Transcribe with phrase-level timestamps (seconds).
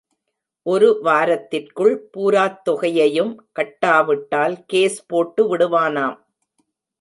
[0.65, 6.17] ஒரு வாரத்திற்குள் பூராத் தொகையையும் கட்டாவிட்டால் கேஸ் போட்டு விடுவானாம்.